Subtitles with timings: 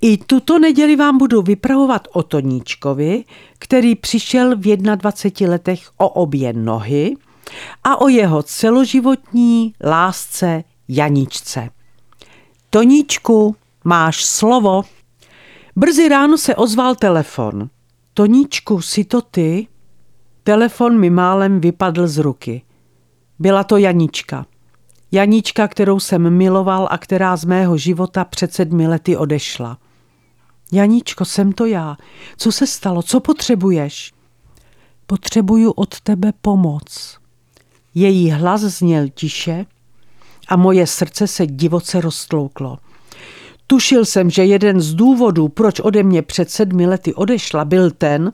[0.00, 3.24] I tuto neděli vám budu vypravovat o Toníčkovi,
[3.58, 7.16] který přišel v 21 letech o obě nohy
[7.84, 11.70] a o jeho celoživotní lásce Janičce.
[12.70, 14.82] Toníčku, máš slovo?
[15.76, 17.68] Brzy ráno se ozval telefon.
[18.14, 19.66] Toníčku, si to ty?
[20.42, 22.62] Telefon mi málem vypadl z ruky.
[23.38, 24.46] Byla to Janička.
[25.12, 29.78] Janička, kterou jsem miloval a která z mého života před sedmi lety odešla.
[30.72, 31.96] Janičko, jsem to já.
[32.36, 33.02] Co se stalo?
[33.02, 34.12] Co potřebuješ?
[35.06, 37.18] Potřebuju od tebe pomoc.
[37.94, 39.66] Její hlas zněl tiše
[40.48, 42.78] a moje srdce se divoce roztlouklo.
[43.66, 48.32] Tušil jsem, že jeden z důvodů, proč ode mě před sedmi lety odešla, byl ten,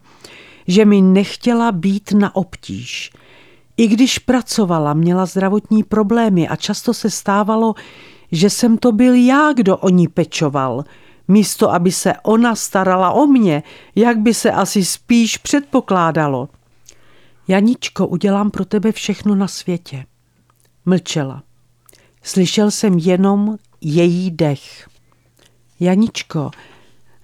[0.66, 3.10] že mi nechtěla být na obtíž.
[3.76, 7.74] I když pracovala, měla zdravotní problémy a často se stávalo,
[8.32, 10.84] že jsem to byl já, kdo o ní pečoval–
[11.28, 13.62] místo aby se ona starala o mě,
[13.94, 16.48] jak by se asi spíš předpokládalo.
[17.48, 20.04] Janičko, udělám pro tebe všechno na světě.
[20.86, 21.42] Mlčela.
[22.22, 24.88] Slyšel jsem jenom její dech.
[25.80, 26.50] Janičko,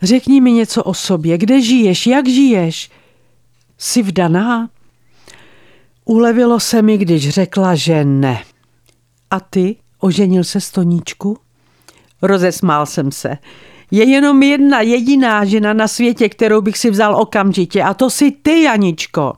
[0.02, 1.38] řekni mi něco o sobě.
[1.38, 2.06] Kde žiješ?
[2.06, 2.90] Jak žiješ?
[3.78, 4.70] Jsi vdaná?
[6.04, 8.42] Ulevilo se mi, když řekla, že ne.
[9.30, 9.76] A ty?
[9.98, 11.38] Oženil se Stoníčku?
[12.22, 13.38] Rozesmál jsem se.
[13.90, 18.30] Je jenom jedna jediná žena na světě, kterou bych si vzal okamžitě a to si
[18.30, 19.32] ty, Janičko.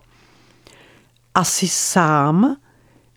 [1.35, 2.57] Asi sám?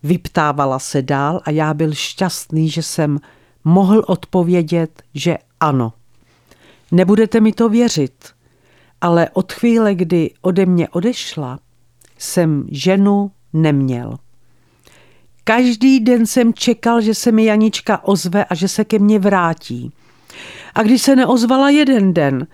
[0.03, 3.19] Vyptávala se dál a já byl šťastný, že jsem
[3.63, 5.93] mohl odpovědět, že ano.
[6.91, 8.29] Nebudete mi to věřit,
[9.01, 11.59] ale od chvíle, kdy ode mě odešla,
[12.17, 14.17] jsem ženu neměl.
[15.43, 19.91] Každý den jsem čekal, že se mi Janička ozve a že se ke mně vrátí.
[20.75, 22.47] A když se neozvala jeden den,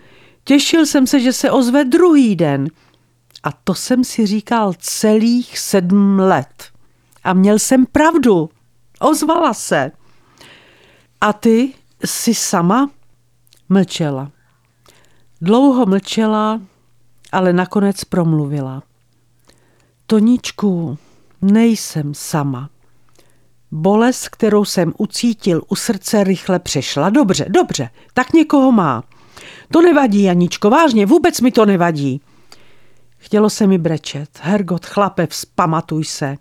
[0.44, 2.68] těšil jsem se, že se ozve druhý den.
[3.42, 6.64] A to jsem si říkal celých sedm let.
[7.24, 8.50] A měl jsem pravdu.
[9.00, 9.92] Ozvala se.
[11.20, 12.90] A ty jsi sama?
[13.68, 14.30] Mlčela.
[15.40, 16.60] Dlouho mlčela,
[17.32, 18.82] ale nakonec promluvila.
[20.06, 20.98] Toničku,
[21.42, 22.70] nejsem sama.
[23.72, 27.10] Bolest, kterou jsem ucítil u srdce, rychle přešla.
[27.10, 29.04] Dobře, dobře, tak někoho má.
[29.72, 32.20] To nevadí, Janičko, vážně, vůbec mi to nevadí.
[33.18, 34.28] Chtělo se mi brečet.
[34.42, 36.36] Hergot, chlape, vzpamatuj se.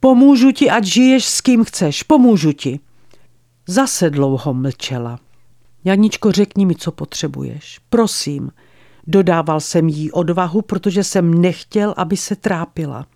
[0.00, 2.02] Pomůžu ti, ať žiješ s kým chceš.
[2.02, 2.80] Pomůžu ti.
[3.68, 5.18] Zase dlouho mlčela.
[5.84, 7.80] Janičko, řekni mi, co potřebuješ.
[7.88, 8.50] Prosím.
[9.06, 13.06] Dodával jsem jí odvahu, protože jsem nechtěl, aby se trápila.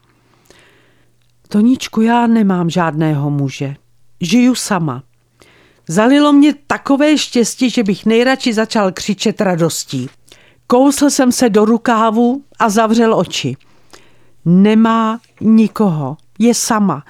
[1.52, 3.76] Toníčku, já nemám žádného muže.
[4.20, 5.02] Žiju sama.
[5.88, 10.08] Zalilo mě takové štěstí, že bych nejradši začal křičet radostí.
[10.66, 13.56] Kousl jsem se do rukávu a zavřel oči.
[14.44, 16.16] Nemá nikoho.
[16.38, 17.04] Je sama.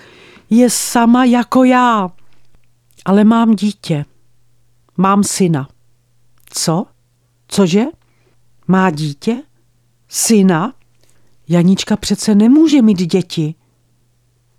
[0.51, 2.11] Je sama jako já.
[3.05, 4.05] Ale mám dítě.
[4.97, 5.69] Mám syna.
[6.51, 6.87] Co?
[7.49, 7.85] Cože?
[8.69, 9.43] Má dítě?
[10.09, 10.73] Syna?
[11.49, 13.55] Janička přece nemůže mít děti.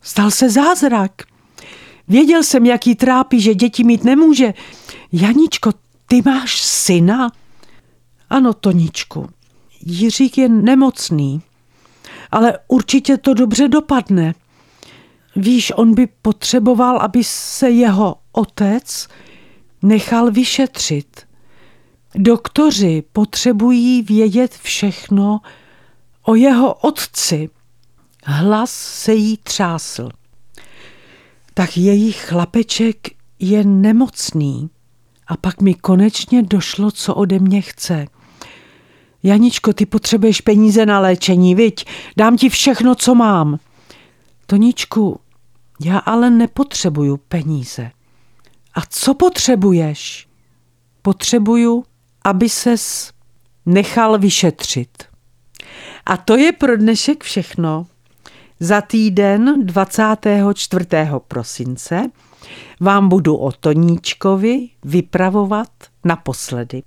[0.01, 1.11] Stal se zázrak.
[2.07, 4.53] Věděl jsem, jak jí trápí, že děti mít nemůže.
[5.11, 5.71] Janičko,
[6.07, 7.31] ty máš syna?
[8.29, 9.29] Ano, Toničku.
[9.85, 11.41] Jiřík je nemocný,
[12.31, 14.33] ale určitě to dobře dopadne.
[15.35, 19.07] Víš, on by potřeboval, aby se jeho otec
[19.81, 21.27] nechal vyšetřit.
[22.15, 25.39] Doktoři potřebují vědět všechno
[26.23, 27.49] o jeho otci.
[28.25, 30.09] Hlas se jí třásl.
[31.53, 32.97] Tak její chlapeček
[33.39, 34.69] je nemocný.
[35.27, 38.05] A pak mi konečně došlo, co ode mě chce.
[39.23, 41.85] Janičko, ty potřebuješ peníze na léčení, viď?
[42.17, 43.59] Dám ti všechno, co mám.
[44.45, 45.19] Toničku,
[45.79, 47.91] já ale nepotřebuju peníze.
[48.73, 50.27] A co potřebuješ?
[51.01, 51.83] Potřebuju,
[52.23, 53.11] aby ses
[53.65, 55.03] nechal vyšetřit.
[56.05, 57.87] A to je pro dnešek všechno.
[58.63, 60.85] Za týden 24.
[61.27, 62.09] prosince
[62.79, 65.67] vám budu o Toníčkovi vypravovat
[66.05, 66.83] naposledy.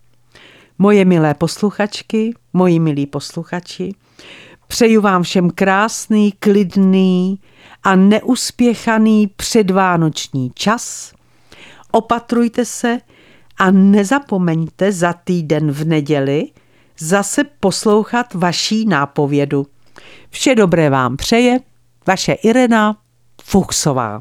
[0.79, 3.95] Moje milé posluchačky, moji milí posluchači,
[4.67, 7.41] Přeju vám všem krásný, klidný
[7.83, 11.13] a neuspěchaný předvánoční čas.
[11.91, 12.99] Opatrujte se
[13.59, 16.51] a nezapomeňte za týden v neděli
[16.99, 19.67] zase poslouchat vaší nápovědu.
[20.35, 21.61] Vše dobré vám přeje
[22.07, 22.97] vaše Irena
[23.43, 24.13] Fuchsová.